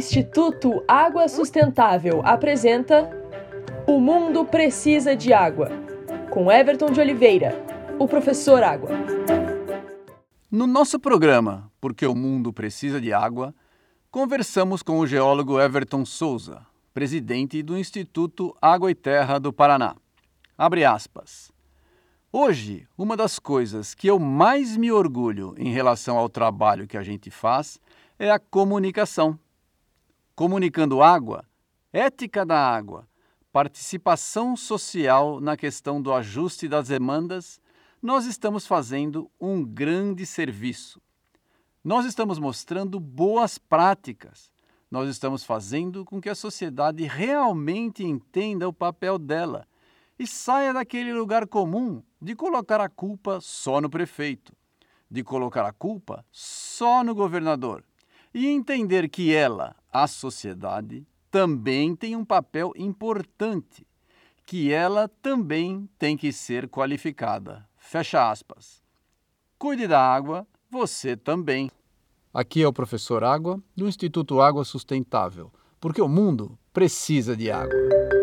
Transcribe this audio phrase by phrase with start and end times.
[0.00, 3.10] Instituto Água Sustentável apresenta
[3.86, 5.68] O Mundo Precisa de Água,
[6.30, 7.54] com Everton de Oliveira,
[7.98, 8.88] o professor Água.
[10.50, 13.54] No nosso programa Porque o Mundo Precisa de Água,
[14.10, 19.94] conversamos com o geólogo Everton Souza, presidente do Instituto Água e Terra do Paraná.
[20.56, 21.52] Abre aspas.
[22.32, 27.02] Hoje, uma das coisas que eu mais me orgulho em relação ao trabalho que a
[27.02, 27.78] gente faz
[28.18, 29.38] é a comunicação.
[30.40, 31.44] Comunicando água,
[31.92, 33.06] ética da água,
[33.52, 37.60] participação social na questão do ajuste das demandas,
[38.00, 40.98] nós estamos fazendo um grande serviço.
[41.84, 44.50] Nós estamos mostrando boas práticas.
[44.90, 49.68] Nós estamos fazendo com que a sociedade realmente entenda o papel dela
[50.18, 54.54] e saia daquele lugar comum de colocar a culpa só no prefeito,
[55.10, 57.84] de colocar a culpa só no governador
[58.32, 63.86] e entender que ela, a sociedade, também tem um papel importante,
[64.44, 67.68] que ela também tem que ser qualificada.
[67.78, 68.82] Fecha aspas.
[69.58, 71.70] Cuide da água, você também.
[72.32, 78.19] Aqui é o professor Água, do Instituto Água Sustentável, porque o mundo precisa de água.